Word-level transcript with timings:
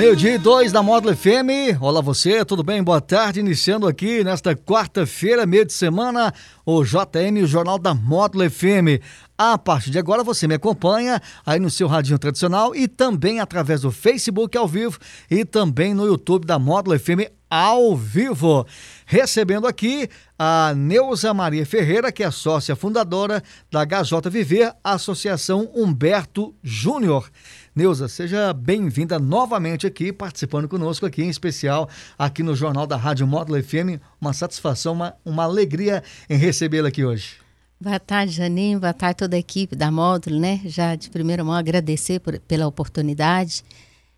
Meio-dia 0.00 0.36
e 0.36 0.38
dois 0.38 0.72
da 0.72 0.82
Módulo 0.82 1.14
FM. 1.14 1.78
Olá 1.78 2.00
você, 2.00 2.42
tudo 2.42 2.64
bem? 2.64 2.82
Boa 2.82 3.02
tarde. 3.02 3.40
Iniciando 3.40 3.86
aqui 3.86 4.24
nesta 4.24 4.56
quarta-feira, 4.56 5.44
meio 5.44 5.66
de 5.66 5.74
semana, 5.74 6.32
o 6.64 6.82
JM, 6.82 7.42
o 7.44 7.46
Jornal 7.46 7.78
da 7.78 7.92
Módulo 7.92 8.50
FM. 8.50 8.96
A 9.36 9.58
partir 9.58 9.90
de 9.90 9.98
agora 9.98 10.24
você 10.24 10.48
me 10.48 10.54
acompanha 10.54 11.20
aí 11.44 11.60
no 11.60 11.68
seu 11.68 11.86
radinho 11.86 12.18
tradicional 12.18 12.74
e 12.74 12.88
também 12.88 13.40
através 13.40 13.82
do 13.82 13.90
Facebook 13.90 14.56
ao 14.56 14.66
vivo 14.66 14.98
e 15.30 15.44
também 15.44 15.92
no 15.92 16.06
YouTube 16.06 16.46
da 16.46 16.58
Módulo 16.58 16.98
FM 16.98 17.28
ao 17.50 17.94
vivo. 17.94 18.66
Recebendo 19.10 19.66
aqui 19.66 20.08
a 20.38 20.72
Neuza 20.72 21.34
Maria 21.34 21.66
Ferreira, 21.66 22.12
que 22.12 22.22
é 22.22 22.30
sócia 22.30 22.76
fundadora 22.76 23.42
da 23.68 23.84
HJ 23.84 24.30
Viver, 24.30 24.72
Associação 24.84 25.68
Humberto 25.74 26.54
Júnior. 26.62 27.28
Neuza, 27.74 28.06
seja 28.06 28.52
bem-vinda 28.52 29.18
novamente 29.18 29.84
aqui, 29.84 30.12
participando 30.12 30.68
conosco 30.68 31.04
aqui, 31.06 31.24
em 31.24 31.28
especial 31.28 31.88
aqui 32.16 32.44
no 32.44 32.54
Jornal 32.54 32.86
da 32.86 32.96
Rádio 32.96 33.26
Módulo 33.26 33.60
FM. 33.60 34.00
Uma 34.20 34.32
satisfação, 34.32 34.92
uma, 34.92 35.16
uma 35.24 35.42
alegria 35.42 36.04
em 36.28 36.36
recebê-la 36.36 36.86
aqui 36.86 37.04
hoje. 37.04 37.32
Boa 37.80 37.98
tarde, 37.98 38.32
Janinho. 38.32 38.78
Boa 38.78 38.94
tarde 38.94 39.16
toda 39.16 39.34
a 39.34 39.40
equipe 39.40 39.74
da 39.74 39.90
Módulo, 39.90 40.38
né? 40.38 40.60
Já 40.66 40.94
de 40.94 41.10
primeira 41.10 41.42
mão 41.42 41.54
agradecer 41.54 42.20
por, 42.20 42.38
pela 42.38 42.68
oportunidade, 42.68 43.64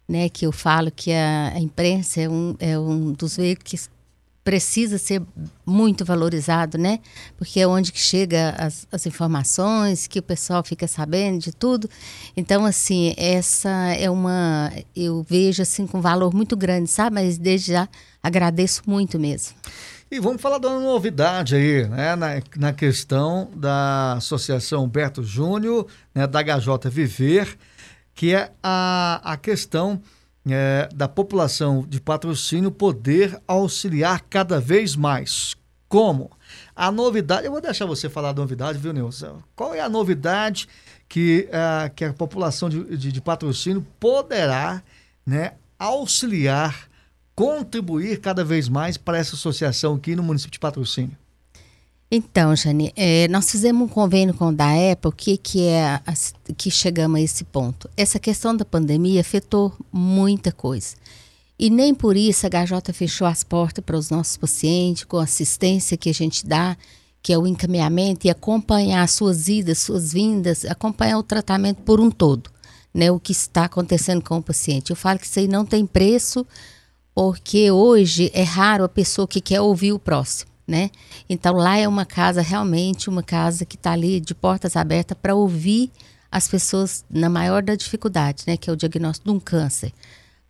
né? 0.07 0.29
Que 0.29 0.45
eu 0.45 0.53
falo 0.53 0.91
que 0.91 1.15
a, 1.15 1.53
a 1.55 1.61
imprensa 1.61 2.21
é 2.21 2.29
um, 2.29 2.55
é 2.59 2.79
um 2.79 3.13
dos 3.13 3.39
veículos 3.39 3.89
precisa 4.45 4.99
ser 4.99 5.23
muito 5.65 6.05
valorizado, 6.05 6.77
né? 6.77 6.99
Porque 7.37 7.61
é 7.61 7.67
onde 7.67 7.93
que 7.93 7.99
chega 7.99 8.55
as, 8.59 8.87
as, 8.91 9.07
informações, 9.07 10.07
que 10.07 10.19
o 10.19 10.23
pessoal 10.23 10.65
fica 10.65 10.89
sabendo 10.89 11.39
de 11.39 11.53
tudo. 11.53 11.89
Então, 12.37 12.65
assim, 12.65 13.15
essa 13.17 13.71
é 13.97 14.11
uma... 14.11 14.73
Eu 14.97 15.25
vejo, 15.29 15.63
assim, 15.63 15.87
com 15.87 16.01
valor 16.01 16.35
muito 16.35 16.57
grande, 16.57 16.91
sabe? 16.91 17.15
Mas 17.15 17.39
desde 17.39 17.73
já 17.73 17.89
agradeço 18.23 18.83
muito 18.87 19.19
mesmo. 19.19 19.55
E 20.11 20.21
vamos 20.21 20.43
falar 20.43 20.59
da 20.59 20.69
novidade 20.69 21.55
aí, 21.55 21.89
né? 21.89 22.17
Na, 22.17 22.43
na 22.57 22.73
questão 22.73 23.49
da 23.55 24.15
Associação 24.15 24.85
Humberto 24.85 25.23
Júnior, 25.23 25.87
né? 26.15 26.27
da 26.27 26.43
HJ 26.43 26.91
Viver, 26.91 27.57
que 28.15 28.35
é 28.35 28.53
a, 28.63 29.21
a 29.25 29.37
questão 29.37 30.03
é, 30.49 30.89
da 30.95 31.09
população 31.09 31.85
de 31.89 32.01
patrocínio 32.01 32.71
poder 32.71 33.41
auxiliar 33.47 34.23
cada 34.29 34.61
vez 34.61 34.97
mais. 34.97 35.55
Como? 35.89 36.31
A 36.75 36.91
novidade, 36.91 37.45
eu 37.45 37.53
vou 37.53 37.61
deixar 37.61 37.87
você 37.87 38.09
falar 38.09 38.33
da 38.33 38.41
novidade, 38.41 38.79
viu, 38.79 38.93
Nilson? 38.93 39.43
Qual 39.55 39.75
é 39.75 39.81
a 39.81 39.89
novidade 39.89 40.67
que, 41.09 41.49
uh, 41.49 41.95
que 41.95 42.05
a 42.05 42.13
população 42.13 42.69
de, 42.71 42.97
de, 42.97 43.13
de, 43.13 43.21
patrocínio 43.21 43.87
poderá 44.01 44.83
né, 45.25 45.53
auxiliar, 45.79 46.89
contribuir 47.35 48.21
cada 48.21 48.43
vez 48.43 48.69
mais 48.69 48.97
para 48.97 49.19
essa 49.19 49.35
associação 49.35 49.95
aqui 49.95 50.17
no 50.17 50.23
município 50.23 50.53
de 50.53 50.59
patrocínio? 50.59 51.17
Então, 52.15 52.55
Jane, 52.55 52.93
é, 52.95 53.27
nós 53.29 53.51
fizemos 53.51 53.81
um 53.81 53.89
convênio 53.89 54.35
com 54.35 54.49
o 54.49 54.53
DAEPA, 54.53 55.09
o 55.09 55.13
que, 55.13 55.39
que 55.39 55.63
é 55.63 55.83
a, 55.83 56.03
que 56.59 56.71
chegamos 56.71 57.19
a 57.19 57.23
esse 57.23 57.43
ponto? 57.43 57.89
Essa 57.97 58.19
questão 58.19 58.55
da 58.55 58.67
pandemia 58.67 59.23
afetou 59.23 59.73
muita 59.91 60.53
coisa. 60.53 60.95
E 61.59 61.71
nem 61.71 61.95
por 61.95 62.15
isso 62.15 62.47
a 62.47 62.51
HJ 62.51 62.93
fechou 62.93 63.27
as 63.27 63.43
portas 63.43 63.83
para 63.83 63.97
os 63.97 64.11
nossos 64.11 64.37
pacientes, 64.37 65.05
com 65.05 65.17
a 65.17 65.25
assistência 65.25 65.97
que 65.97 66.11
a 66.11 66.13
gente 66.13 66.47
dá, 66.47 66.77
que 67.23 67.33
é 67.33 67.39
o 67.39 67.47
encaminhamento 67.47 68.27
e 68.27 68.31
acompanhar 68.31 69.09
suas 69.09 69.49
idas, 69.49 69.79
suas 69.79 70.13
vindas, 70.13 70.67
acompanhar 70.67 71.17
o 71.17 71.23
tratamento 71.23 71.81
por 71.81 71.99
um 71.99 72.11
todo, 72.11 72.51
né? 72.93 73.11
O 73.11 73.19
que 73.19 73.33
está 73.33 73.65
acontecendo 73.65 74.23
com 74.23 74.37
o 74.37 74.43
paciente. 74.43 74.91
Eu 74.91 74.97
falo 74.97 75.19
que 75.19 75.25
isso 75.25 75.39
aí 75.39 75.49
não 75.49 75.65
tem 75.65 75.87
preço, 75.87 76.47
porque 77.15 77.71
hoje 77.71 78.31
é 78.35 78.43
raro 78.43 78.85
a 78.85 78.89
pessoa 78.89 79.27
que 79.27 79.41
quer 79.41 79.63
ouvir 79.63 79.95
o 79.95 79.99
próximo 79.99 80.52
né? 80.73 80.91
Então 81.29 81.55
lá 81.55 81.77
é 81.77 81.87
uma 81.87 82.07
casa 82.07 82.41
realmente 82.41 83.11
uma 83.11 83.23
casa 83.23 83.67
que 83.67 83.77
está 83.77 83.93
ali 83.93 84.19
de 84.19 84.35
portas 84.35 84.75
abertas 84.75 85.17
para 85.21 85.35
ouvir 85.35 85.93
as 86.31 86.49
pessoas 86.49 87.05
na 87.11 87.29
maior 87.29 87.63
da 87.63 87.75
dificuldade, 87.75 88.45
né? 88.47 88.57
Que 88.57 88.71
é 88.71 88.73
o 88.73 88.77
diagnóstico 88.77 89.29
de 89.29 89.37
um 89.37 89.39
câncer. 89.39 89.93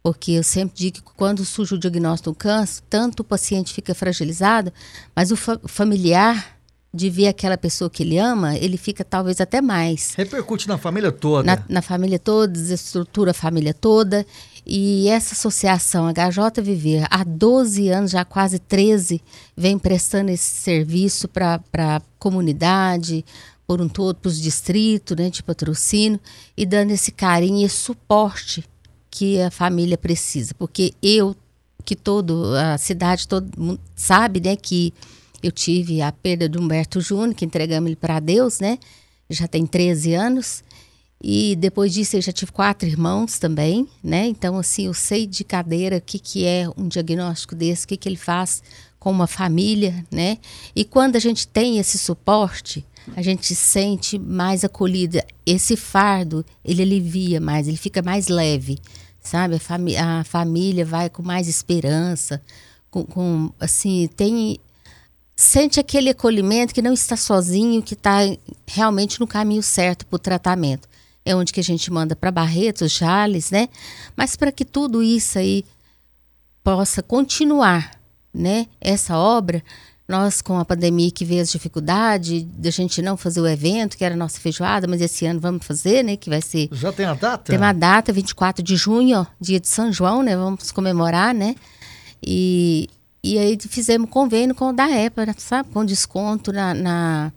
Porque 0.01 0.31
eu 0.33 0.45
sempre 0.45 0.77
digo 0.77 0.99
que 0.99 1.13
quando 1.17 1.45
surge 1.45 1.75
o 1.75 1.79
diagnóstico 1.79 2.31
do 2.31 2.37
câncer, 2.37 2.85
tanto 2.89 3.21
o 3.21 3.25
paciente 3.25 3.75
fica 3.75 3.95
fragilizado, 3.95 4.73
mas 5.15 5.33
o 5.33 5.37
fa 5.37 5.59
familiar 5.67 6.57
de 6.95 7.09
ver 7.09 7.29
aquela 7.29 7.57
pessoa 7.57 7.89
que 7.89 8.03
ele 8.03 8.19
ama, 8.19 8.57
ele 8.57 8.77
fica 8.77 9.03
talvez 9.03 9.41
até 9.41 9.63
mais. 9.63 10.13
Repercute 10.15 10.69
na 10.69 10.77
família 10.77 11.11
toda. 11.11 11.43
Na, 11.43 11.65
na 11.69 11.83
família 11.83 12.19
toda, 12.19 12.53
desestrutura 12.53 13.31
a 13.31 13.35
família 13.35 13.73
toda. 13.73 14.27
E 14.65 15.09
essa 15.09 15.35
associação 15.35 16.07
HJ 16.09 16.63
Viver, 16.63 17.07
há 17.11 17.25
12 17.25 17.89
anos, 17.89 18.11
já 18.11 18.25
quase 18.25 18.59
13, 18.59 19.23
vem 19.57 19.79
prestando 19.79 20.31
esse 20.31 20.61
serviço 20.61 21.27
para 21.29 21.61
a 21.79 22.03
comunidade, 22.19 23.25
por 23.67 23.81
um 23.81 23.89
todo, 23.89 24.17
para 24.17 24.29
os 24.29 24.41
distritos 24.41 25.17
né, 25.17 25.31
de 25.31 25.43
patrocínio, 25.43 26.21
e 26.55 26.67
dando 26.67 26.91
esse 26.91 27.11
carinho 27.11 27.67
e 27.67 27.71
suporte 27.71 28.65
que 29.11 29.41
a 29.41 29.51
família 29.51 29.97
precisa. 29.97 30.55
Porque 30.55 30.93
eu, 31.03 31.35
que 31.85 31.97
todo, 31.97 32.55
a 32.55 32.77
cidade 32.77 33.27
todo 33.27 33.51
mundo 33.57 33.81
sabe 33.97 34.41
né, 34.41 34.57
que 34.57 34.93
eu 35.43 35.51
tive 35.51 36.01
a 36.01 36.13
perda 36.13 36.49
do 36.49 36.61
Humberto 36.61 37.01
Júnior, 37.01 37.35
que 37.35 37.45
entregamos 37.45 37.89
ele 37.89 37.97
para 37.97 38.21
Deus, 38.21 38.61
né? 38.61 38.79
Já 39.29 39.49
tem 39.49 39.67
13 39.67 40.15
anos. 40.15 40.63
E 41.23 41.55
depois 41.57 41.93
disso 41.93 42.17
eu 42.17 42.21
já 42.21 42.33
tive 42.33 42.51
quatro 42.51 42.89
irmãos 42.89 43.39
também, 43.39 43.87
né? 44.03 44.27
Então, 44.27 44.59
assim, 44.59 44.87
eu 44.87 44.95
sei 44.95 45.27
de 45.27 45.45
cadeira 45.45 45.99
o 45.99 46.01
que, 46.01 46.19
que 46.19 46.45
é 46.45 46.67
um 46.77 46.89
diagnóstico 46.89 47.55
desse, 47.55 47.85
o 47.85 47.89
que, 47.89 47.97
que 47.97 48.09
ele 48.09 48.17
faz 48.17 48.63
com 48.99 49.11
uma 49.11 49.27
família, 49.27 50.05
né? 50.11 50.39
E 50.75 50.85
quando 50.85 51.17
a 51.17 51.21
gente 51.21 51.47
tem 51.47 51.79
esse 51.79 51.97
suporte, 51.97 52.85
a 53.17 53.23
gente 53.23 53.47
se 53.47 53.55
sente 53.55 54.19
mais 54.19 54.65
acolhida. 54.65 55.25
Esse 55.47 55.77
fardo, 55.77 56.45
ele 56.65 56.83
alivia 56.83 57.41
mais, 57.41 57.69
ele 57.69 57.77
fica 57.77 58.03
mais 58.03 58.29
leve, 58.29 58.79
sabe? 59.21 59.57
A, 59.57 59.59
fami 59.61 59.97
a 59.97 60.25
família 60.25 60.85
vai 60.85 61.09
com 61.11 61.23
mais 61.23 61.49
esperança, 61.49 62.41
com, 62.91 63.05
com, 63.05 63.53
assim, 63.61 64.09
tem... 64.17 64.59
Sente 65.43 65.81
aquele 65.81 66.11
acolhimento 66.11 66.73
que 66.73 66.81
não 66.81 66.93
está 66.93 67.17
sozinho, 67.17 67.83
que 67.83 67.95
está 67.95 68.19
realmente 68.67 69.19
no 69.19 69.27
caminho 69.27 69.63
certo 69.63 70.07
para 70.07 70.17
o 70.17 70.19
tratamento 70.19 70.89
é 71.25 71.35
onde 71.35 71.53
que 71.53 71.61
a 71.61 71.65
gente 71.65 71.91
manda 71.91 72.17
para 72.17 72.31
Barretos, 72.31 72.93
Jales, 72.93 73.51
né? 73.51 73.69
Mas 74.17 74.37
para 74.37 74.51
que 74.51 74.65
tudo 74.65 75.03
isso 75.03 75.39
aí 75.39 75.65
possa 76.63 77.03
continuar, 77.03 77.93
né? 78.35 78.67
Essa 78.81 79.17
obra, 79.17 79.63
nós 80.09 80.43
com 80.43 80.59
a 80.59 80.65
pandemia 80.65 81.11
que 81.11 81.25
veio 81.25 81.43
as 81.43 81.51
dificuldades 81.51 82.43
da 82.43 82.71
gente 82.71 83.01
não 83.01 83.17
fazer 83.17 83.41
o 83.41 83.47
evento, 83.47 83.97
que 83.97 84.05
era 84.05 84.15
a 84.15 84.19
nossa 84.19 84.41
feijoada, 84.41 84.87
mas 84.89 85.01
esse 85.01 85.25
ano 85.27 85.41
vamos 85.41 85.65
fazer, 85.65 86.03
né? 86.03 86.17
Que 86.17 86.29
vai 86.29 86.43
ser. 86.43 86.69
Já 86.73 86.93
tem 86.93 87.07
a 87.07 87.15
data? 87.15 87.45
Tem 87.45 87.59
uma 87.59 87.73
data, 87.73 88.13
24 88.13 88.63
de 88.63 88.77
junho, 88.77 89.21
ó, 89.21 89.27
dia 89.41 89.61
de 89.61 89.69
São 89.69 89.93
João, 89.93 90.23
né? 90.23 90.37
Vamos 90.37 90.73
comemorar, 90.73 91.33
né? 91.33 91.55
E, 92.21 92.89
e 93.23 93.39
aí 93.39 93.57
fizemos 93.61 94.11
convênio 94.11 94.55
com 94.55 94.71
o 94.71 94.73
DAEPA, 94.73 95.27
sabe? 95.39 95.69
Com 95.71 95.85
desconto 95.85 96.53
na, 96.53 96.75
na 96.75 97.33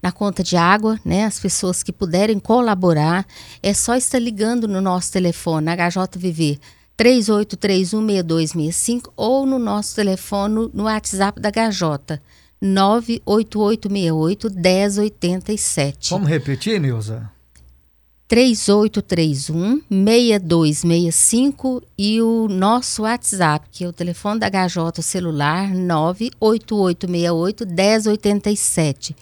na 0.00 0.12
conta 0.12 0.42
de 0.42 0.56
água, 0.56 0.98
né? 1.04 1.24
As 1.24 1.38
pessoas 1.40 1.82
que 1.82 1.92
puderem 1.92 2.38
colaborar, 2.38 3.26
é 3.62 3.74
só 3.74 3.94
estar 3.96 4.18
ligando 4.18 4.66
no 4.68 4.80
nosso 4.80 5.12
telefone, 5.12 5.66
na 5.66 5.74
HJVV 5.74 6.58
38316265 6.96 9.10
ou 9.16 9.44
no 9.46 9.58
nosso 9.58 9.94
telefone 9.94 10.70
no 10.72 10.84
WhatsApp 10.84 11.38
da 11.40 11.50
HJ 11.50 12.20
98868 12.60 14.50
1087. 14.50 16.10
Vamos 16.10 16.28
repetir, 16.28 16.80
Nilza? 16.80 17.30
3831 18.28 19.80
6265 19.88 21.82
e 21.96 22.20
o 22.20 22.46
nosso 22.46 23.02
WhatsApp, 23.02 23.66
que 23.72 23.84
é 23.84 23.88
o 23.88 23.92
telefone 23.92 24.38
da 24.38 24.50
HJ 24.50 25.02
celular 25.02 25.74
98868 25.74 27.66
1087. 27.66 29.16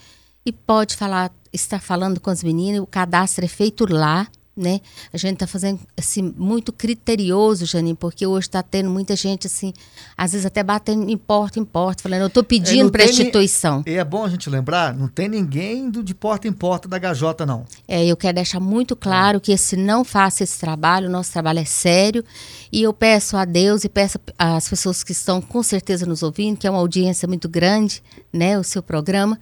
e 0.45 0.51
pode 0.53 0.97
falar, 0.97 1.33
estar 1.53 1.81
falando 1.81 2.21
com 2.21 2.31
as 2.31 2.43
meninas, 2.43 2.81
o 2.81 2.87
cadastro 2.87 3.45
é 3.45 3.49
feito 3.49 3.87
lá, 3.89 4.27
né? 4.57 4.81
A 5.13 5.19
gente 5.19 5.35
está 5.35 5.47
fazendo 5.47 5.81
assim 5.97 6.35
muito 6.37 6.73
criterioso, 6.73 7.67
Janine, 7.67 7.95
porque 7.95 8.27
hoje 8.27 8.47
está 8.47 8.63
tendo 8.63 8.89
muita 8.89 9.15
gente 9.15 9.47
assim, 9.47 9.75
às 10.17 10.33
vezes 10.33 10.47
até 10.47 10.63
batendo 10.63 11.11
em 11.11 11.17
porta 11.17 11.61
em 11.61 11.65
porta, 11.65 12.03
falando, 12.03 12.23
eu 12.23 12.27
estou 12.29 12.43
pedindo 12.43 12.89
é, 12.89 12.91
para 12.91 13.05
instituição. 13.05 13.83
E 13.87 13.93
é 13.93 14.05
bom 14.05 14.25
a 14.25 14.29
gente 14.31 14.49
lembrar, 14.49 14.95
não 14.95 15.09
tem 15.09 15.29
ninguém 15.29 15.91
do 15.91 16.03
de 16.03 16.15
porta 16.15 16.49
em 16.49 16.53
porta 16.53 16.89
da 16.89 16.99
Gajota 16.99 17.45
não. 17.45 17.67
É, 17.87 18.05
eu 18.07 18.17
quero 18.17 18.37
deixar 18.37 18.61
muito 18.61 18.97
claro 18.97 19.37
é. 19.37 19.41
que 19.41 19.57
se 19.59 19.77
não 19.77 20.05
faça 20.05 20.43
esse 20.43 20.59
trabalho, 20.59 21.09
o 21.09 21.13
nosso 21.13 21.33
trabalho 21.33 21.59
é 21.59 21.65
sério, 21.65 22.25
e 22.73 22.83
eu 22.83 22.95
peço 22.95 23.37
a 23.37 23.45
Deus 23.45 23.85
e 23.85 23.89
peço 23.89 24.19
às 24.39 24.69
pessoas 24.69 25.05
que 25.05 25.13
estão 25.13 25.43
com 25.43 25.63
certeza 25.63 26.07
nos 26.07 26.23
ouvindo, 26.23 26.57
que 26.57 26.67
é 26.67 26.71
uma 26.71 26.81
audiência 26.81 27.29
muito 27.29 27.49
grande, 27.49 28.03
né, 28.33 28.59
o 28.59 28.65
seu 28.65 28.83
programa, 28.83 29.39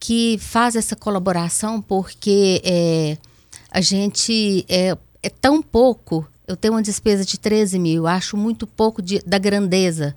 que 0.00 0.38
faz 0.38 0.76
essa 0.76 0.96
colaboração 0.96 1.80
porque 1.80 2.60
é, 2.64 3.18
a 3.70 3.80
gente 3.80 4.64
é, 4.68 4.96
é 5.22 5.28
tão 5.28 5.62
pouco. 5.62 6.26
Eu 6.46 6.56
tenho 6.56 6.74
uma 6.74 6.82
despesa 6.82 7.24
de 7.24 7.38
13 7.38 7.78
mil, 7.78 8.06
acho 8.06 8.36
muito 8.36 8.66
pouco 8.66 9.02
de, 9.02 9.20
da 9.20 9.38
grandeza 9.38 10.16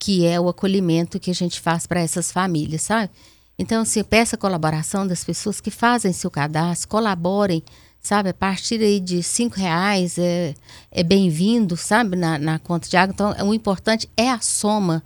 que 0.00 0.26
é 0.26 0.40
o 0.40 0.48
acolhimento 0.48 1.20
que 1.20 1.30
a 1.30 1.34
gente 1.34 1.60
faz 1.60 1.86
para 1.86 2.00
essas 2.00 2.32
famílias, 2.32 2.80
sabe? 2.80 3.10
Então, 3.58 3.82
assim, 3.82 4.02
peça 4.02 4.34
a 4.34 4.38
colaboração 4.38 5.06
das 5.06 5.22
pessoas 5.22 5.60
que 5.60 5.70
fazem 5.70 6.10
seu 6.10 6.30
cadastro, 6.30 6.88
colaborem, 6.88 7.62
sabe? 8.00 8.30
A 8.30 8.34
partir 8.34 8.80
aí 8.80 8.98
de 8.98 9.22
cinco 9.22 9.56
reais 9.56 10.16
é, 10.18 10.54
é 10.90 11.02
bem-vindo, 11.02 11.76
sabe? 11.76 12.16
Na, 12.16 12.38
na 12.38 12.58
conta 12.58 12.88
de 12.88 12.96
água. 12.96 13.12
Então, 13.12 13.46
o 13.46 13.52
importante 13.52 14.08
é 14.16 14.30
a 14.30 14.40
soma 14.40 15.02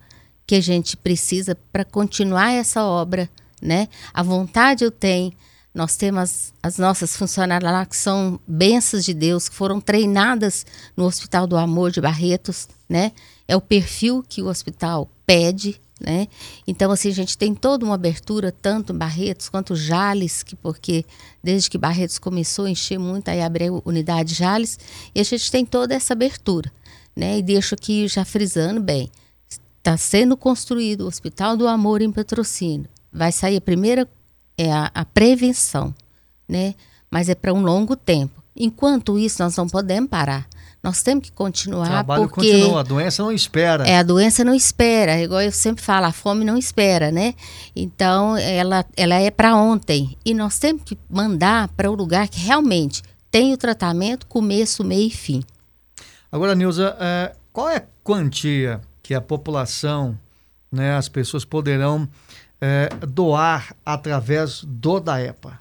que 0.46 0.54
a 0.54 0.60
gente 0.60 0.96
precisa 0.96 1.58
para 1.72 1.84
continuar 1.84 2.52
essa 2.52 2.84
obra, 2.84 3.28
né? 3.60 3.88
A 4.12 4.22
vontade 4.22 4.84
eu 4.84 4.92
tenho, 4.92 5.32
nós 5.74 5.96
temos 5.96 6.52
as 6.62 6.78
nossas 6.78 7.16
funcionárias 7.16 7.70
lá 7.70 7.84
que 7.84 7.96
são 7.96 8.38
bênçãos 8.46 9.04
de 9.04 9.12
Deus, 9.12 9.48
que 9.48 9.56
foram 9.56 9.80
treinadas 9.80 10.64
no 10.96 11.04
Hospital 11.04 11.48
do 11.48 11.56
Amor 11.56 11.90
de 11.90 12.00
Barretos, 12.00 12.68
né? 12.88 13.10
É 13.48 13.56
o 13.56 13.60
perfil 13.60 14.24
que 14.26 14.40
o 14.40 14.46
hospital 14.46 15.10
pede, 15.26 15.80
né? 16.00 16.28
Então, 16.64 16.92
assim, 16.92 17.08
a 17.08 17.14
gente 17.14 17.36
tem 17.36 17.52
toda 17.54 17.84
uma 17.84 17.96
abertura, 17.96 18.52
tanto 18.52 18.92
em 18.92 18.96
Barretos 18.96 19.48
quanto 19.48 19.74
Jales, 19.74 20.44
que, 20.44 20.54
porque 20.54 21.04
desde 21.42 21.68
que 21.68 21.76
Barretos 21.76 22.20
começou 22.20 22.66
a 22.66 22.70
encher 22.70 22.98
muito, 22.98 23.28
aí 23.28 23.42
abriu 23.42 23.82
unidade 23.84 24.32
Jales, 24.32 24.78
e 25.12 25.20
a 25.20 25.24
gente 25.24 25.50
tem 25.50 25.66
toda 25.66 25.92
essa 25.92 26.12
abertura, 26.12 26.72
né? 27.16 27.38
E 27.38 27.42
deixo 27.42 27.74
aqui 27.74 28.06
já 28.06 28.24
frisando 28.24 28.80
bem, 28.80 29.10
está 29.48 29.96
sendo 29.96 30.36
construído 30.36 31.00
o 31.00 31.08
Hospital 31.08 31.56
do 31.56 31.66
Amor 31.66 32.00
em 32.00 32.12
Patrocínio. 32.12 32.88
Vai 33.12 33.32
sair 33.32 33.56
a 33.56 33.60
primeira 33.60 34.08
é 34.56 34.72
a, 34.72 34.90
a 34.94 35.04
prevenção, 35.04 35.94
né? 36.48 36.74
Mas 37.10 37.28
é 37.28 37.34
para 37.34 37.52
um 37.52 37.62
longo 37.62 37.96
tempo. 37.96 38.42
Enquanto 38.56 39.18
isso, 39.18 39.42
nós 39.42 39.56
não 39.56 39.68
podemos 39.68 40.08
parar. 40.08 40.46
Nós 40.82 41.02
temos 41.02 41.24
que 41.24 41.32
continuar. 41.32 41.86
O 41.86 41.90
trabalho 41.90 42.28
porque 42.28 42.52
continua, 42.52 42.80
a 42.80 42.82
doença 42.82 43.22
não 43.22 43.32
espera. 43.32 43.88
É, 43.88 43.98
a 43.98 44.02
doença 44.02 44.44
não 44.44 44.54
espera. 44.54 45.18
Igual 45.18 45.40
eu 45.40 45.50
sempre 45.50 45.82
falo, 45.82 46.06
a 46.06 46.12
fome 46.12 46.44
não 46.44 46.58
espera, 46.58 47.10
né? 47.10 47.34
Então, 47.74 48.36
ela, 48.36 48.84
ela 48.96 49.14
é 49.14 49.30
para 49.30 49.56
ontem. 49.56 50.16
E 50.24 50.34
nós 50.34 50.58
temos 50.58 50.82
que 50.84 50.98
mandar 51.08 51.68
para 51.68 51.90
o 51.90 51.94
um 51.94 51.96
lugar 51.96 52.28
que 52.28 52.38
realmente 52.38 53.02
tem 53.30 53.52
o 53.52 53.56
tratamento, 53.56 54.26
começo, 54.26 54.84
meio 54.84 55.08
e 55.08 55.10
fim. 55.10 55.42
Agora, 56.30 56.54
Nilza, 56.54 56.96
é, 57.00 57.34
qual 57.52 57.70
é 57.70 57.76
a 57.76 57.84
quantia 58.02 58.80
que 59.02 59.14
a 59.14 59.20
população, 59.20 60.18
né, 60.70 60.96
as 60.96 61.08
pessoas 61.08 61.44
poderão 61.44 62.06
é, 62.60 62.88
doar 63.06 63.74
através 63.84 64.64
do 64.64 65.00
DAEPA? 65.00 65.60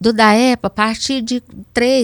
Do 0.00 0.12
DAEPA, 0.12 0.66
a 0.66 0.70
partir 0.70 1.22
de 1.22 1.42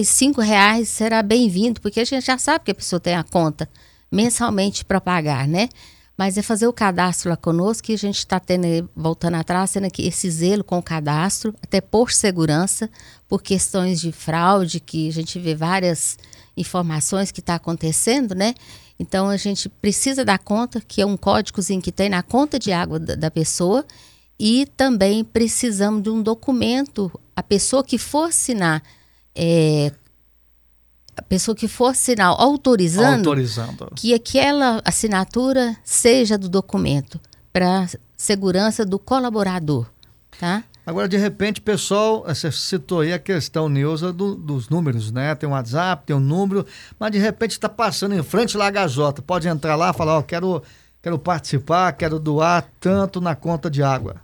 cinco 0.05 0.41
reais 0.41 0.87
será 0.87 1.21
bem-vindo, 1.21 1.81
porque 1.81 1.99
a 1.99 2.05
gente 2.05 2.25
já 2.25 2.37
sabe 2.37 2.65
que 2.65 2.71
a 2.71 2.75
pessoa 2.75 2.99
tem 2.99 3.15
a 3.15 3.23
conta 3.23 3.69
mensalmente 4.11 4.85
para 4.85 5.01
pagar, 5.01 5.47
né? 5.47 5.69
Mas 6.17 6.37
é 6.37 6.41
fazer 6.41 6.67
o 6.67 6.73
cadastro 6.73 7.29
lá 7.29 7.37
conosco, 7.37 7.87
que 7.87 7.93
a 7.93 7.97
gente 7.97 8.17
está 8.17 8.39
tendo, 8.39 8.89
voltando 8.95 9.35
atrás, 9.35 9.71
tendo 9.71 9.85
aqui 9.85 10.05
esse 10.05 10.29
zelo 10.29 10.63
com 10.63 10.77
o 10.77 10.83
cadastro, 10.83 11.55
até 11.61 11.79
por 11.79 12.11
segurança, 12.11 12.89
por 13.27 13.41
questões 13.41 14.01
de 14.01 14.11
fraude, 14.11 14.79
que 14.79 15.07
a 15.07 15.13
gente 15.13 15.39
vê 15.39 15.55
várias 15.55 16.17
informações 16.57 17.31
que 17.31 17.39
está 17.39 17.55
acontecendo, 17.55 18.35
né? 18.35 18.53
Então 18.99 19.29
a 19.29 19.37
gente 19.37 19.69
precisa 19.69 20.25
dar 20.25 20.39
conta, 20.39 20.81
que 20.81 21.01
é 21.01 21.05
um 21.05 21.15
códigozinho 21.15 21.81
que 21.81 21.91
tem 21.91 22.09
na 22.09 22.21
conta 22.21 22.59
de 22.59 22.73
água 22.73 22.99
da, 22.99 23.15
da 23.15 23.31
pessoa, 23.31 23.85
e 24.39 24.65
também 24.77 25.23
precisamos 25.23 26.01
de 26.01 26.09
um 26.09 26.23
documento. 26.23 27.11
A 27.35 27.43
pessoa 27.43 27.83
que 27.83 27.97
for 27.97 28.29
assinar, 28.29 28.81
é, 29.35 29.91
a 31.17 31.21
pessoa 31.21 31.53
que 31.53 31.67
for 31.67 31.87
assinar 31.87 32.27
autorizando, 32.27 33.27
autorizando. 33.27 33.91
que 33.95 34.13
aquela 34.13 34.81
assinatura 34.85 35.75
seja 35.83 36.37
do 36.37 36.47
documento 36.47 37.19
para 37.51 37.87
segurança 38.15 38.85
do 38.85 38.97
colaborador, 38.97 39.87
tá? 40.39 40.63
Agora, 40.85 41.07
de 41.07 41.17
repente, 41.17 41.61
pessoal, 41.61 42.23
você 42.23 42.51
citou 42.51 43.01
aí 43.01 43.13
a 43.13 43.19
questão, 43.19 43.69
Neuza, 43.69 44.11
do, 44.11 44.33
dos 44.33 44.69
números, 44.69 45.11
né? 45.11 45.35
Tem 45.35 45.47
um 45.47 45.51
WhatsApp, 45.51 46.03
tem 46.03 46.15
um 46.15 46.19
número, 46.19 46.65
mas 46.97 47.11
de 47.11 47.19
repente 47.19 47.51
está 47.51 47.69
passando 47.69 48.15
em 48.15 48.23
frente 48.23 48.57
lá 48.57 48.67
a 48.67 48.71
Gajota. 48.71 49.21
Pode 49.21 49.47
entrar 49.47 49.75
lá 49.75 49.91
e 49.91 49.93
falar, 49.93 50.17
ó, 50.17 50.23
quero, 50.23 50.63
quero 50.99 51.19
participar, 51.19 51.91
quero 51.91 52.17
doar 52.17 52.67
tanto 52.79 53.21
na 53.21 53.35
conta 53.35 53.69
de 53.69 53.83
água. 53.83 54.15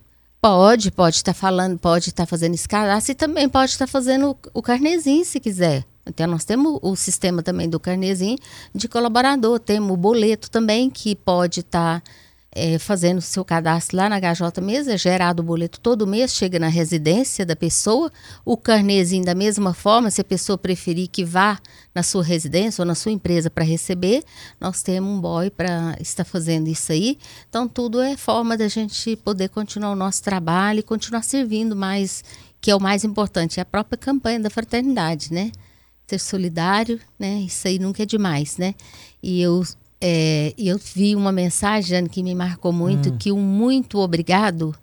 Pode, 0.47 0.92
pode 0.92 1.15
estar 1.15 1.33
tá 1.33 1.39
falando, 1.39 1.75
pode 1.75 2.09
estar 2.09 2.24
tá 2.24 2.27
fazendo 2.27 2.53
esse 2.53 2.69
cadastro 2.69 3.13
e 3.13 3.15
também 3.15 3.50
pode 3.50 3.71
estar 3.71 3.88
tá 3.88 3.92
fazendo 3.92 4.30
o, 4.30 4.59
o 4.59 4.62
carnezinho 4.62 5.25
se 5.25 5.39
quiser. 5.39 5.83
Então, 6.06 6.27
nós 6.27 6.45
temos 6.45 6.77
o 6.83 6.95
sistema 6.95 7.42
também 7.42 7.68
do 7.68 7.80
carnezinho 7.80 8.38
de 8.71 8.88
colaborador, 8.88 9.57
temos 9.57 9.92
o 9.92 9.97
boleto 9.97 10.51
também 10.51 10.88
que 10.88 11.15
pode 11.15 11.62
estar. 11.62 12.00
Tá 12.00 12.12
é, 12.56 12.80
fazendo 12.80 13.19
seu 13.19 13.44
cadastro 13.44 13.98
lá 13.98 14.07
na 14.07 14.18
HJ 14.18 14.62
mesmo, 14.62 14.94
é 14.94 14.98
gerado 14.98 15.44
o 15.44 15.46
boleto 15.46 15.78
todo 15.81 16.07
mês, 16.07 16.34
chega 16.34 16.57
na 16.57 16.69
residência 16.69 17.46
da 17.46 17.56
pessoa, 17.56 18.10
o 18.46 18.56
carnezinho 18.56 19.25
da 19.25 19.36
mesma 19.36 19.74
forma, 19.74 20.10
se 20.10 20.22
a 20.22 20.24
pessoa 20.24 20.57
preferir 20.57 21.10
que 21.10 21.25
vá 21.25 21.60
na 21.94 22.02
sua 22.02 22.24
residência 22.24 22.81
ou 22.81 22.86
na 22.86 22.96
sua 22.96 23.12
empresa 23.12 23.50
para 23.50 23.66
receber, 23.66 24.24
nós 24.60 24.81
temos 24.81 25.10
um 25.10 25.19
boy 25.19 25.50
para 25.50 25.98
estar 26.00 26.24
fazendo 26.24 26.69
isso 26.69 26.94
aí. 26.94 27.19
Então, 27.50 27.68
tudo 27.68 28.00
é 28.00 28.16
forma 28.16 28.56
da 28.56 28.69
gente 28.69 29.18
poder 29.18 29.50
continuar 29.50 29.92
o 29.92 29.96
nosso 29.96 30.24
trabalho 30.24 30.80
e 30.80 30.84
continuar 30.84 31.24
servindo 31.24 31.75
mais, 31.75 32.24
que 32.62 32.72
é 32.72 32.75
o 32.75 32.80
mais 32.80 33.04
importante, 33.04 33.60
é 33.60 33.63
a 33.63 33.66
própria 33.66 33.98
campanha 33.98 34.40
da 34.40 34.50
fraternidade, 34.50 35.34
né? 35.34 35.52
Ser 36.07 36.19
solidário, 36.19 37.02
né? 37.19 37.40
Isso 37.40 37.68
aí 37.68 37.80
nunca 37.80 38.04
é 38.04 38.06
demais, 38.06 38.57
né? 38.57 38.76
E 39.21 39.42
eu 39.42 39.64
é, 40.07 40.54
eu 40.56 40.78
vi 40.78 41.16
uma 41.16 41.31
mensagem 41.31 42.06
que 42.06 42.21
me 42.21 42.35
marcou 42.35 42.71
muito, 42.71 43.09
hum. 43.09 43.18
que 43.18 43.31
um 43.31 43.42
muito 43.42 43.97
obrigado, 43.97 44.76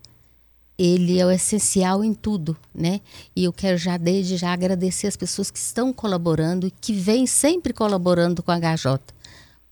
ele 0.77 1.21
é 1.21 1.25
o 1.25 1.31
essencial 1.31 2.03
em 2.03 2.13
tudo, 2.13 2.57
né? 2.75 3.01
E 3.37 3.45
eu 3.45 3.53
quero 3.53 3.79
já 3.79 3.97
desde 3.97 4.37
já 4.37 4.53
agradecer 4.53 5.07
as 5.07 5.17
pessoas 5.17 5.49
que 5.49 5.61
estão 5.61 5.93
colaborando 5.93 6.67
e 6.67 6.73
que 6.73 6.93
vêm 6.93 7.25
sempre 7.25 7.73
colaborando 7.73 8.43
com 8.43 8.51
a 8.51 8.59
HJ. 8.59 8.99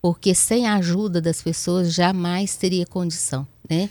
Porque 0.01 0.33
sem 0.33 0.67
a 0.67 0.75
ajuda 0.75 1.19
das 1.19 1.41
pessoas 1.41 1.93
jamais 1.93 2.55
teria 2.55 2.85
condição, 2.85 3.45
né? 3.69 3.89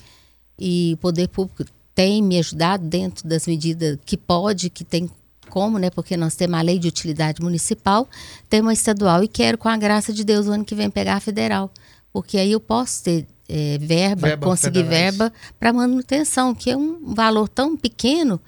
E 0.58 0.92
o 0.94 0.96
poder 0.96 1.28
público 1.28 1.70
tem 1.94 2.22
me 2.22 2.38
ajudado 2.38 2.86
dentro 2.86 3.28
das 3.28 3.46
medidas 3.46 3.98
que 4.06 4.16
pode, 4.16 4.70
que 4.70 4.82
tem 4.82 5.10
como, 5.50 5.78
né? 5.78 5.90
Porque 5.90 6.16
nós 6.16 6.34
temos 6.34 6.58
a 6.58 6.62
lei 6.62 6.78
de 6.78 6.88
utilidade 6.88 7.42
municipal, 7.42 8.08
temos 8.48 8.70
a 8.70 8.72
estadual 8.72 9.22
e 9.22 9.28
quero, 9.28 9.58
com 9.58 9.68
a 9.68 9.76
graça 9.76 10.12
de 10.12 10.24
Deus, 10.24 10.46
o 10.46 10.52
ano 10.52 10.64
que 10.64 10.74
vem 10.74 10.88
pegar 10.88 11.16
a 11.16 11.20
federal. 11.20 11.70
Porque 12.12 12.38
aí 12.38 12.52
eu 12.52 12.60
posso 12.60 13.04
ter 13.04 13.26
é, 13.48 13.78
verba, 13.78 14.28
verba, 14.28 14.46
conseguir 14.46 14.84
federais. 14.84 15.16
verba 15.16 15.32
para 15.58 15.72
manutenção, 15.72 16.54
que 16.54 16.70
é 16.70 16.76
um 16.76 17.14
valor 17.14 17.48
tão 17.48 17.76
pequeno 17.76 18.40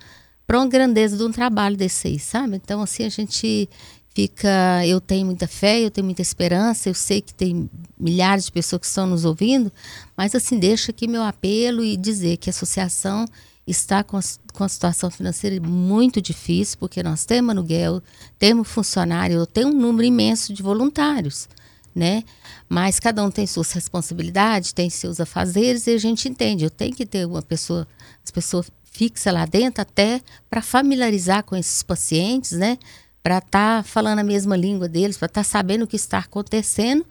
para 0.46 0.58
uma 0.58 0.68
grandeza 0.68 1.16
de 1.16 1.22
um 1.22 1.32
trabalho 1.32 1.76
desse 1.76 2.08
aí, 2.08 2.18
sabe? 2.18 2.56
Então, 2.56 2.80
assim, 2.80 3.04
a 3.04 3.08
gente 3.08 3.68
fica. 4.14 4.86
Eu 4.86 5.00
tenho 5.00 5.26
muita 5.26 5.48
fé, 5.48 5.80
eu 5.80 5.90
tenho 5.90 6.04
muita 6.04 6.22
esperança, 6.22 6.88
eu 6.88 6.94
sei 6.94 7.20
que 7.20 7.34
tem 7.34 7.68
milhares 7.98 8.44
de 8.44 8.52
pessoas 8.52 8.80
que 8.80 8.86
estão 8.86 9.06
nos 9.06 9.24
ouvindo, 9.24 9.72
mas, 10.16 10.34
assim, 10.34 10.58
deixa 10.58 10.92
aqui 10.92 11.08
meu 11.08 11.22
apelo 11.22 11.84
e 11.84 11.96
dizer 11.96 12.36
que 12.36 12.48
a 12.48 12.52
associação 12.52 13.24
está 13.66 14.02
com, 14.02 14.18
com 14.52 14.64
a 14.64 14.68
situação 14.68 15.10
financeira 15.10 15.60
muito 15.60 16.20
difícil, 16.20 16.78
porque 16.78 17.02
nós 17.02 17.24
temos 17.24 17.50
aluguel, 17.50 18.02
temos 18.38 18.68
funcionário, 18.68 19.46
tem 19.46 19.64
um 19.64 19.72
número 19.72 20.06
imenso 20.06 20.52
de 20.52 20.62
voluntários, 20.62 21.48
né? 21.94 22.24
Mas 22.68 22.98
cada 22.98 23.22
um 23.22 23.30
tem 23.30 23.46
suas 23.46 23.70
responsabilidades, 23.72 24.72
tem 24.72 24.90
seus 24.90 25.20
afazeres 25.20 25.86
e 25.86 25.90
a 25.90 25.98
gente 25.98 26.28
entende. 26.28 26.64
Eu 26.64 26.70
tenho 26.70 26.94
que 26.94 27.06
ter 27.06 27.26
uma 27.26 27.42
pessoa, 27.42 27.86
as 28.24 28.30
pessoas 28.30 28.70
fixa 28.84 29.32
lá 29.32 29.46
dentro 29.46 29.80
até 29.80 30.20
para 30.50 30.60
familiarizar 30.60 31.44
com 31.44 31.56
esses 31.56 31.82
pacientes, 31.82 32.52
né? 32.52 32.78
Para 33.22 33.38
estar 33.38 33.78
tá 33.78 33.82
falando 33.82 34.18
a 34.18 34.24
mesma 34.24 34.56
língua 34.56 34.88
deles, 34.88 35.16
para 35.16 35.26
estar 35.26 35.44
tá 35.44 35.48
sabendo 35.48 35.84
o 35.84 35.86
que 35.86 35.96
está 35.96 36.18
acontecendo, 36.18 37.06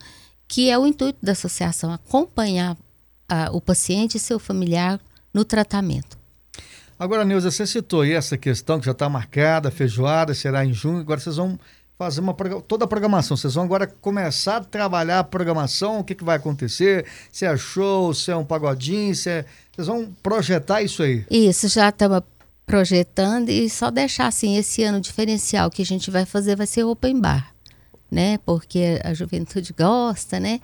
que 0.48 0.70
é 0.70 0.77
o 0.77 0.86
intuito 0.86 1.17
da 1.24 1.31
associação, 1.31 1.91
acompanhar 1.93 2.77
a, 3.27 3.50
o 3.51 3.62
paciente 3.62 4.17
e 4.17 4.20
seu 4.20 4.38
familiar 4.38 5.00
no 5.34 5.46
tratamento. 5.46 6.21
Agora, 7.01 7.25
Neuza, 7.25 7.50
você 7.50 7.65
citou 7.65 8.01
aí 8.01 8.12
essa 8.12 8.38
questão 8.38 8.79
que 8.79 8.86
já 8.86 8.91
está 8.91 9.10
marcada, 9.10 9.72
feijoada 9.72 10.36
será 10.36 10.63
em 10.63 10.72
junho, 10.72 11.00
agora 11.00 11.20
vocês 11.20 11.36
vão 11.36 11.60
fazer 11.98 12.22
uma, 12.22 12.31
toda 12.67 12.86
a 12.86 12.88
programação, 12.88 13.36
vocês 13.36 13.55
vão 13.55 13.63
agora 13.63 13.88
começar 13.88 14.58
a 14.58 14.63
trabalhar 14.63 15.17
a 15.17 15.24
programação, 15.24 15.98
o 15.98 16.03
que, 16.03 16.13
que 16.13 16.24
vai 16.24 16.36
acontecer, 16.36 17.08
se 17.31 17.43
é 17.43 17.58
show, 17.58 18.13
se 18.13 18.29
é 18.29 18.36
um 18.36 18.46
pagodinho, 18.46 19.15
se 19.15 19.31
é... 19.31 19.46
Vocês 19.72 19.88
vão 19.88 20.15
projetar 20.22 20.84
isso 20.84 21.01
aí? 21.01 21.25
Isso, 21.31 21.67
já 21.70 21.89
estamos 21.89 22.22
projetando 22.67 23.50
e 23.50 23.67
só 23.67 23.89
deixar 23.89 24.27
assim, 24.27 24.55
esse 24.58 24.84
ano 24.84 25.01
diferencial 25.01 25.72
que 25.72 25.81
a 25.81 25.86
gente 25.86 26.12
vai 26.12 26.24
fazer 26.24 26.55
vai 26.55 26.67
ser 26.67 26.84
open 26.84 27.20
bar, 27.20 27.51
né? 28.12 28.38
Porque 28.46 29.01
a 29.03 29.12
juventude 29.12 29.74
gosta, 29.74 30.39
né? 30.39 30.62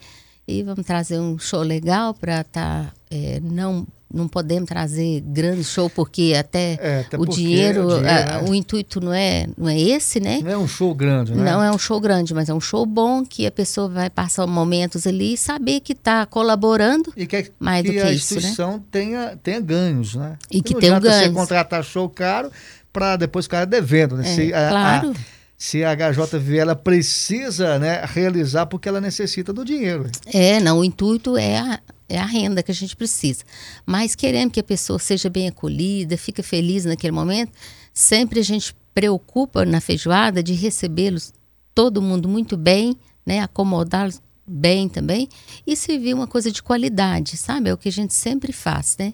E 0.48 0.62
vamos 0.62 0.86
trazer 0.86 1.20
um 1.20 1.39
show 1.39 1.63
legal 1.63 2.13
para 2.13 2.41
estar 2.41 2.86
tá, 2.86 2.94
é, 3.10 3.39
não 3.39 3.88
não 4.14 4.28
podemos 4.28 4.70
trazer 4.70 5.22
grande 5.22 5.64
show 5.64 5.90
porque 5.90 6.34
até, 6.38 6.78
é, 6.82 7.00
até 7.02 7.18
o 7.18 7.20
porque 7.20 7.36
dinheiro, 7.36 7.86
o, 7.86 7.88
dinheiro 8.00 8.08
é, 8.08 8.44
o 8.50 8.56
intuito 8.56 9.02
não 9.02 9.14
é, 9.14 9.48
não 9.58 9.68
é 9.68 9.78
esse, 9.78 10.20
né? 10.20 10.40
Não 10.42 10.52
é 10.52 10.58
um 10.58 10.68
show 10.68 10.96
grande, 10.96 11.34
né? 11.34 11.44
Não 11.44 11.62
é 11.62 11.70
um 11.70 11.78
show 11.78 12.00
grande, 12.00 12.34
mas 12.34 12.48
é 12.48 12.54
um 12.54 12.60
show 12.60 12.86
bom 12.86 13.26
que 13.26 13.46
a 13.46 13.52
pessoa 13.52 13.90
vai 13.90 14.10
passar 14.10 14.48
momentos 14.48 15.06
ali 15.06 15.34
e 15.34 15.38
saber 15.38 15.82
que 15.82 15.92
está 15.92 16.26
colaborando 16.26 17.12
e 17.18 17.28
que, 17.28 17.52
mais 17.60 17.82
que 17.82 17.90
do 17.90 17.94
que 17.94 18.00
a 18.00 18.12
isso, 18.12 18.36
instituição 18.36 18.74
né? 18.74 18.84
tenha, 18.90 19.40
tenha 19.44 19.60
ganhos, 19.60 20.16
né? 20.16 20.38
E 20.50 20.62
que 20.62 20.74
tenha 20.76 21.00
ganhos. 21.00 21.28
você 21.28 21.30
contratar 21.30 21.84
show 21.84 22.10
caro 22.10 22.50
para 22.94 23.18
depois 23.18 23.46
ficar 23.46 23.66
devendo, 23.66 24.16
né? 24.16 24.24
É, 24.28 24.36
Se, 24.36 24.54
a, 24.54 24.70
claro. 24.70 25.12
A, 25.12 25.14
se 25.58 25.84
a 25.84 25.96
HJV 25.96 26.58
ela 26.58 26.76
precisa 26.76 27.78
né, 27.78 28.04
realizar 28.06 28.68
porque 28.68 28.88
ela 28.88 29.02
necessita 29.02 29.52
do 29.52 29.66
dinheiro. 29.66 30.10
É, 30.28 30.60
não, 30.60 30.80
o 30.80 30.86
intuito 30.86 31.36
é 31.36 31.58
a, 31.58 31.80
é 32.10 32.18
a 32.20 32.26
renda 32.26 32.64
que 32.64 32.72
a 32.72 32.76
gente 32.76 32.96
precisa. 32.96 33.44
Mas 33.86 34.16
querendo 34.16 34.52
que 34.52 34.60
a 34.60 34.64
pessoa 34.64 35.00
seja 35.00 35.30
bem 35.30 35.48
acolhida, 35.48 36.18
fique 36.18 36.42
feliz 36.42 36.86
naquele 36.86 37.12
momento, 37.12 37.52
sempre 37.94 38.40
a 38.40 38.44
gente 38.44 38.76
preocupa 38.94 39.66
na 39.66 39.80
feijoada 39.80 40.42
de 40.42 40.54
recebê-los 40.54 41.34
todo 41.74 42.02
mundo 42.02 42.28
muito 42.28 42.58
bem, 42.58 42.98
né, 43.26 43.42
acomodá-los 43.42 44.22
bem 44.48 44.88
também 44.88 45.28
e 45.66 45.76
servir 45.76 46.14
uma 46.14 46.26
coisa 46.26 46.52
de 46.52 46.64
qualidade, 46.64 47.36
sabe? 47.36 47.70
É 47.70 47.74
o 47.74 47.78
que 47.78 47.90
a 47.90 47.92
gente 47.92 48.14
sempre 48.14 48.54
faz, 48.54 48.96
né? 48.98 49.14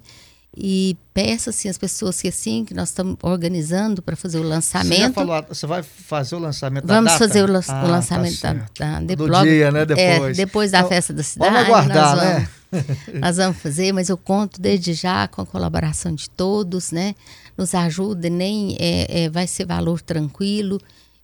e 0.56 0.96
peça 1.14 1.50
assim 1.50 1.68
as 1.68 1.78
pessoas 1.78 2.22
que 2.22 2.28
assim 2.28 2.64
que 2.64 2.74
nós 2.74 2.90
estamos 2.90 3.18
organizando 3.24 4.02
para 4.02 4.16
fazer 4.16 4.38
o 4.38 4.44
lançamento. 4.44 5.08
Você, 5.08 5.14
falou, 5.14 5.46
você 5.50 5.68
vai 5.68 5.82
fazer 5.82 6.36
o 6.36 6.40
lançamento 6.40 6.86
Vamos 6.86 7.12
da 7.12 7.18
data? 7.18 7.28
fazer 7.28 7.44
o, 7.44 7.52
lan 7.52 7.60
ah, 7.68 7.82
tá 7.82 7.88
lançamento 7.88 8.40
tá 8.40 8.54
da, 8.78 9.00
da 9.00 9.16
Do 9.16 9.26
logo, 9.26 9.46
dia, 9.46 9.72
né? 9.72 9.86
Depois. 9.86 10.40
É, 10.40 10.46
depois 10.46 10.72
da 10.72 10.80
então, 10.80 10.90
festa 10.90 11.14
da 11.14 11.24
cidade. 11.24 11.52
Vamos 11.52 11.68
aguardar, 11.68 12.16
vamos, 12.16 12.24
né? 12.24 12.50
nós 13.20 13.38
vamos 13.38 13.58
fazer, 13.58 13.92
mas 13.92 14.10
eu 14.10 14.18
conto 14.18 14.62
desde 14.62 14.94
já 14.94 15.28
com 15.28 15.42
a 15.42 15.46
colaboração 15.46 16.14
de 16.14 16.30
todos, 16.30 16.92
né? 16.92 17.16
Nos 17.58 17.74
ajuda, 17.76 18.30
nem 18.30 18.76
é, 18.80 19.24
é, 19.24 19.30
vai 19.30 19.48
ser 19.48 19.66
valor 19.66 20.02
tranquilo. 20.02 20.80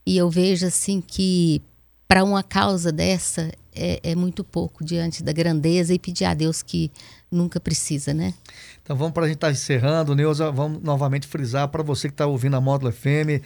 E 0.05 0.17
eu 0.17 0.29
vejo 0.29 0.65
assim 0.65 1.01
que 1.01 1.61
para 2.07 2.23
uma 2.23 2.41
causa 2.41 2.91
dessa 2.91 3.51
é, 3.75 3.99
é 4.03 4.15
muito 4.15 4.43
pouco 4.43 4.83
diante 4.83 5.23
da 5.23 5.31
grandeza 5.31 5.93
e 5.93 5.99
pedir 5.99 6.25
a 6.25 6.33
Deus 6.33 6.61
que 6.61 6.91
nunca 7.31 7.59
precisa, 7.59 8.13
né? 8.13 8.33
Então 8.81 8.97
vamos 8.97 9.13
para 9.13 9.25
a 9.25 9.27
gente 9.27 9.37
estar 9.37 9.47
tá 9.47 9.53
encerrando, 9.53 10.15
Neuza, 10.15 10.51
vamos 10.51 10.81
novamente 10.81 11.27
frisar 11.27 11.67
para 11.67 11.83
você 11.83 12.07
que 12.07 12.13
está 12.13 12.25
ouvindo 12.25 12.55
a 12.55 12.61
Módulo 12.61 12.91
FM, 12.91 13.43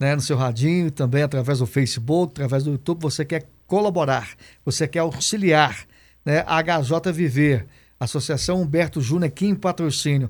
né, 0.00 0.14
no 0.14 0.22
seu 0.22 0.36
radinho, 0.36 0.90
também 0.90 1.22
através 1.22 1.58
do 1.58 1.66
Facebook, 1.66 2.32
através 2.32 2.64
do 2.64 2.70
YouTube, 2.70 3.02
você 3.02 3.24
quer 3.24 3.46
colaborar, 3.66 4.30
você 4.64 4.88
quer 4.88 5.00
auxiliar, 5.00 5.86
né, 6.26 6.44
a 6.46 6.60
HJ 6.60 7.12
Viver, 7.12 7.66
Associação 7.98 8.60
Humberto 8.60 9.00
Júnior 9.00 9.28
aqui 9.28 9.46
em 9.46 9.54
patrocínio. 9.54 10.28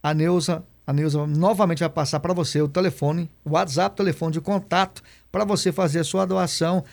A 0.00 0.14
Neuza, 0.14 0.62
a 0.86 0.92
Neuza 0.92 1.26
novamente 1.26 1.80
vai 1.80 1.90
passar 1.90 2.20
para 2.20 2.32
você 2.32 2.62
o 2.62 2.68
telefone, 2.68 3.28
o 3.44 3.50
WhatsApp, 3.50 3.96
telefone 3.96 4.32
de 4.32 4.40
contato 4.40 5.02
para 5.30 5.44
você 5.44 5.72
fazer 5.72 5.98
a 5.98 6.04
sua 6.04 6.24
doação 6.24 6.84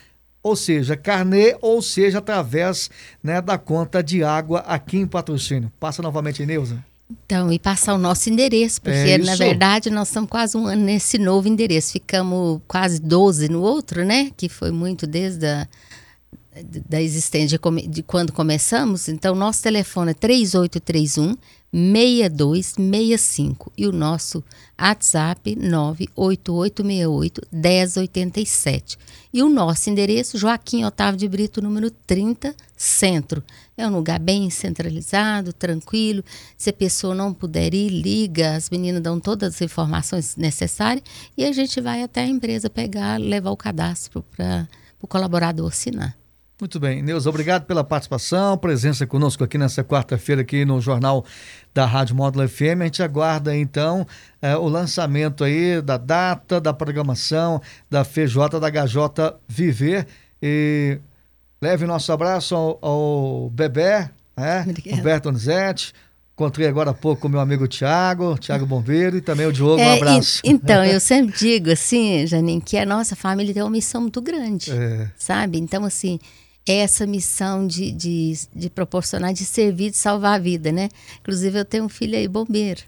ou 0.42 0.56
seja, 0.56 0.96
carnê, 0.96 1.56
ou 1.60 1.82
seja, 1.82 2.18
através 2.18 2.90
né, 3.22 3.40
da 3.40 3.58
conta 3.58 4.02
de 4.02 4.24
água 4.24 4.60
aqui 4.60 4.96
em 4.96 5.06
patrocínio. 5.06 5.70
Passa 5.78 6.02
novamente, 6.02 6.44
Neuza. 6.46 6.82
Então, 7.10 7.52
e 7.52 7.58
passar 7.58 7.94
o 7.94 7.98
nosso 7.98 8.30
endereço, 8.30 8.80
porque 8.80 8.96
é 8.96 9.18
na 9.18 9.34
verdade 9.34 9.90
nós 9.90 10.08
estamos 10.08 10.30
quase 10.30 10.56
um 10.56 10.66
ano 10.66 10.82
nesse 10.82 11.18
novo 11.18 11.48
endereço. 11.48 11.92
Ficamos 11.92 12.60
quase 12.68 13.00
12 13.00 13.48
no 13.48 13.60
outro, 13.60 14.04
né? 14.04 14.30
Que 14.36 14.48
foi 14.48 14.70
muito 14.70 15.06
desde 15.06 15.44
a 15.44 15.66
da 16.88 17.00
existência 17.00 17.58
de, 17.58 17.88
de, 17.88 18.02
quando 18.02 18.32
começamos. 18.32 19.08
Então, 19.08 19.34
nosso 19.34 19.62
telefone 19.62 20.10
é 20.10 20.14
3831 20.14 21.36
6265 21.72 23.72
e 23.78 23.86
o 23.86 23.92
nosso 23.92 24.42
WhatsApp 24.80 25.54
98868 25.54 27.42
1087. 27.52 28.98
E 29.32 29.44
o 29.44 29.48
nosso 29.48 29.88
endereço, 29.88 30.36
Joaquim 30.36 30.84
Otávio 30.84 31.20
de 31.20 31.28
Brito, 31.28 31.62
número 31.62 31.88
30, 31.88 32.52
Centro. 32.76 33.44
É 33.76 33.86
um 33.86 33.92
lugar 33.92 34.18
bem 34.18 34.50
centralizado, 34.50 35.52
tranquilo. 35.52 36.24
Se 36.58 36.70
a 36.70 36.72
pessoa 36.72 37.14
não 37.14 37.32
puder 37.32 37.72
ir, 37.72 37.90
liga, 37.90 38.56
as 38.56 38.68
meninas 38.68 39.00
dão 39.00 39.20
todas 39.20 39.54
as 39.54 39.62
informações 39.62 40.34
necessárias 40.34 41.04
e 41.36 41.44
a 41.44 41.52
gente 41.52 41.80
vai 41.80 42.02
até 42.02 42.22
a 42.22 42.26
empresa 42.26 42.68
pegar, 42.68 43.20
levar 43.20 43.52
o 43.52 43.56
cadastro 43.56 44.24
para 44.36 44.68
o 45.00 45.06
colaborador 45.06 45.68
assinar. 45.68 46.19
Muito 46.60 46.78
bem. 46.78 47.02
Neuza, 47.02 47.30
obrigado 47.30 47.64
pela 47.64 47.82
participação, 47.82 48.58
presença 48.58 49.06
conosco 49.06 49.42
aqui 49.42 49.56
nessa 49.56 49.82
quarta-feira 49.82 50.42
aqui 50.42 50.62
no 50.64 50.78
Jornal 50.78 51.24
da 51.72 51.86
Rádio 51.86 52.14
Módulo 52.14 52.46
FM. 52.46 52.82
A 52.82 52.84
gente 52.84 53.02
aguarda, 53.02 53.56
então, 53.56 54.06
é, 54.42 54.54
o 54.54 54.68
lançamento 54.68 55.42
aí 55.42 55.80
da 55.80 55.96
data, 55.96 56.60
da 56.60 56.74
programação 56.74 57.62
da 57.88 58.04
FJ 58.04 58.60
da 58.60 58.68
HJ 58.70 59.38
Viver. 59.48 60.06
E 60.42 60.98
leve 61.62 61.86
nosso 61.86 62.12
abraço 62.12 62.54
ao, 62.54 62.78
ao 62.82 63.50
Bebé, 63.50 64.10
né? 64.36 64.66
Roberto 64.96 65.30
Anizetti. 65.30 65.94
Encontrei 66.34 66.66
agora 66.66 66.90
há 66.90 66.94
pouco 66.94 67.22
com 67.22 67.28
o 67.28 67.30
meu 67.30 67.40
amigo 67.40 67.68
Tiago, 67.68 68.38
Tiago 68.38 68.64
Bombeiro, 68.64 69.16
e 69.16 69.20
também 69.20 69.46
o 69.46 69.52
Diogo. 69.52 69.80
É, 69.80 69.88
um 69.88 69.96
abraço. 69.96 70.40
E, 70.44 70.50
então, 70.50 70.84
eu 70.84 71.00
sempre 71.00 71.36
digo 71.36 71.70
assim, 71.70 72.26
Janine, 72.26 72.60
que 72.60 72.76
a 72.78 72.86
nossa 72.86 73.16
família 73.16 73.52
tem 73.52 73.62
uma 73.62 73.70
missão 73.70 74.02
muito 74.02 74.22
grande, 74.22 74.70
é. 74.70 75.10
sabe? 75.18 75.58
Então, 75.58 75.84
assim, 75.84 76.18
essa 76.66 77.06
missão 77.06 77.66
de, 77.66 77.90
de, 77.90 78.38
de 78.54 78.70
proporcionar, 78.70 79.32
de 79.32 79.44
servir, 79.44 79.90
de 79.90 79.96
salvar 79.96 80.34
a 80.34 80.38
vida, 80.38 80.70
né? 80.70 80.88
Inclusive, 81.20 81.58
eu 81.58 81.64
tenho 81.64 81.84
um 81.84 81.88
filho 81.88 82.16
aí, 82.16 82.28
bombeiro, 82.28 82.82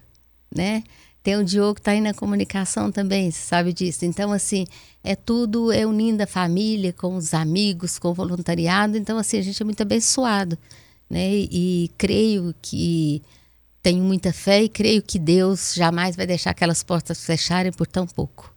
né? 0.53 0.83
Tem 1.23 1.37
o 1.37 1.43
Diogo 1.43 1.75
que 1.75 1.81
está 1.81 1.91
aí 1.91 2.01
na 2.01 2.13
comunicação 2.13 2.91
também, 2.91 3.31
você 3.31 3.41
sabe 3.41 3.71
disso. 3.71 4.03
Então, 4.03 4.33
assim, 4.33 4.65
é 5.03 5.15
tudo, 5.15 5.71
é 5.71 5.85
unindo 5.85 6.21
a 6.21 6.27
família 6.27 6.91
com 6.91 7.15
os 7.15 7.33
amigos, 7.33 7.97
com 7.97 8.09
o 8.09 8.13
voluntariado. 8.13 8.97
Então, 8.97 9.17
assim, 9.17 9.39
a 9.39 9.41
gente 9.41 9.61
é 9.61 9.65
muito 9.65 9.81
abençoado, 9.81 10.57
né? 11.09 11.33
E, 11.33 11.49
e 11.85 11.91
creio 11.97 12.53
que 12.61 13.21
tenho 13.81 14.03
muita 14.03 14.31
fé 14.31 14.63
e 14.63 14.69
creio 14.69 15.01
que 15.01 15.19
Deus 15.19 15.73
jamais 15.75 16.15
vai 16.15 16.25
deixar 16.25 16.51
aquelas 16.51 16.83
portas 16.83 17.23
fecharem 17.25 17.71
por 17.71 17.87
tão 17.87 18.05
pouco. 18.05 18.52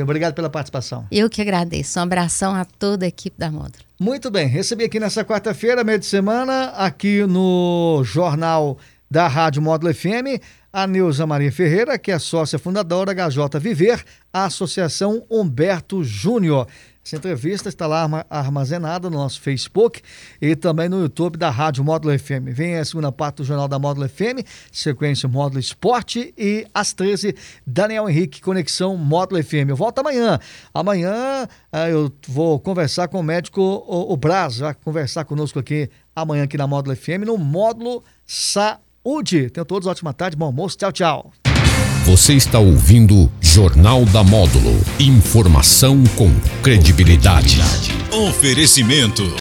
Obrigado 0.00 0.34
pela 0.34 0.48
participação. 0.48 1.06
Eu 1.10 1.28
que 1.28 1.42
agradeço. 1.42 1.98
Um 1.98 2.02
abração 2.02 2.54
a 2.54 2.64
toda 2.64 3.04
a 3.04 3.08
equipe 3.08 3.36
da 3.38 3.50
Módulo. 3.50 3.84
Muito 4.00 4.30
bem. 4.30 4.46
Recebi 4.46 4.84
aqui 4.84 4.98
nessa 4.98 5.24
quarta-feira, 5.24 5.84
meio 5.84 5.98
de 5.98 6.06
semana, 6.06 6.70
aqui 6.70 7.26
no 7.26 8.02
Jornal 8.04 8.78
da 9.10 9.28
Rádio 9.28 9.60
Módulo 9.60 9.92
FM, 9.92 10.40
a 10.72 10.86
Neuza 10.86 11.26
Maria 11.26 11.52
Ferreira, 11.52 11.98
que 11.98 12.10
é 12.10 12.18
sócia 12.18 12.58
fundadora 12.58 13.14
da 13.14 13.28
HJ 13.28 13.60
Viver, 13.60 14.02
a 14.32 14.46
Associação 14.46 15.22
Humberto 15.30 16.02
Júnior. 16.02 16.66
Essa 17.04 17.16
entrevista 17.16 17.68
está 17.68 17.84
lá 17.88 18.08
armazenada 18.30 19.10
no 19.10 19.18
nosso 19.18 19.40
Facebook 19.40 20.00
e 20.40 20.54
também 20.54 20.88
no 20.88 21.00
YouTube 21.00 21.36
da 21.36 21.50
Rádio 21.50 21.82
Módulo 21.82 22.16
FM. 22.16 22.46
Vem 22.52 22.76
a 22.76 22.84
segunda 22.84 23.10
parte 23.10 23.38
do 23.38 23.44
Jornal 23.44 23.66
da 23.66 23.76
Módulo 23.76 24.08
FM, 24.08 24.46
sequência 24.70 25.28
Módulo 25.28 25.58
Esporte 25.58 26.32
e 26.38 26.64
às 26.72 26.92
13, 26.92 27.34
Daniel 27.66 28.08
Henrique, 28.08 28.40
Conexão 28.40 28.96
Módulo 28.96 29.42
FM. 29.42 29.70
Eu 29.70 29.76
volto 29.76 29.98
amanhã. 29.98 30.38
Amanhã 30.72 31.48
eh, 31.72 31.92
eu 31.92 32.12
vou 32.28 32.60
conversar 32.60 33.08
com 33.08 33.18
o 33.18 33.22
médico 33.22 33.60
o, 33.60 34.16
Braz, 34.16 34.58
vai 34.58 34.72
conversar 34.72 35.24
conosco 35.24 35.58
aqui 35.58 35.90
amanhã 36.14 36.44
aqui 36.44 36.56
na 36.56 36.68
Módulo 36.68 36.94
FM, 36.94 37.26
no 37.26 37.36
Módulo 37.36 38.04
Saúde. 38.24 39.50
Tenham 39.50 39.66
todos 39.66 39.88
ótima 39.88 40.14
tarde, 40.14 40.36
bom 40.36 40.46
almoço, 40.46 40.78
tchau, 40.78 40.92
tchau. 40.92 41.41
Você 42.04 42.34
está 42.34 42.58
ouvindo 42.58 43.30
Jornal 43.40 44.04
da 44.06 44.24
Módulo. 44.24 44.76
Informação 44.98 46.02
com 46.16 46.28
credibilidade. 46.60 47.60
Oferecimento 48.10 49.22